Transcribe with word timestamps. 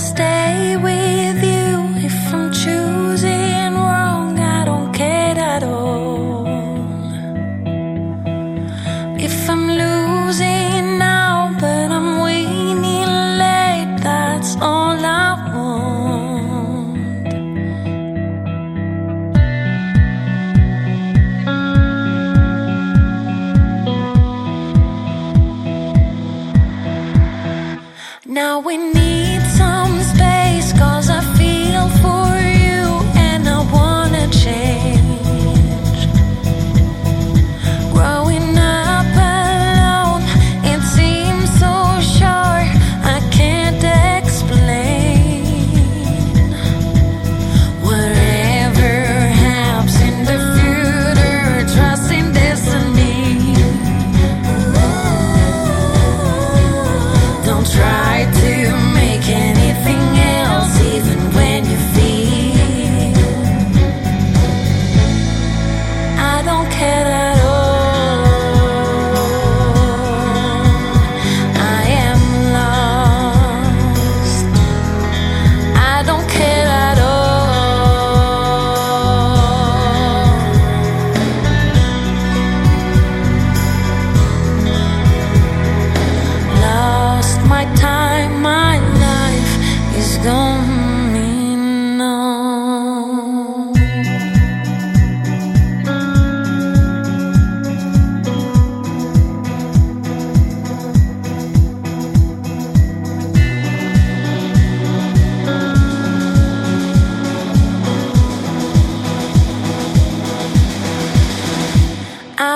stay 0.00 0.76
with 0.76 1.42
you 1.44 1.70
if 2.08 2.34
I'm 2.34 2.50
choosing 2.52 3.74
wrong. 3.74 4.38
I 4.38 4.64
don't 4.64 4.92
care 4.94 5.38
at 5.38 5.62
all. 5.62 6.46
If 9.18 9.50
I'm 9.50 9.66
losing 9.68 10.98
now, 10.98 11.54
but 11.60 11.90
I'm 11.98 12.20
winning 12.22 13.12
late, 13.44 13.96
that's 14.02 14.56
all 14.56 14.96
I 15.04 15.28
want. 15.54 15.90
Now 28.26 28.60
we 28.60 28.76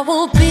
I 0.00 0.02
will 0.02 0.28
be 0.28 0.49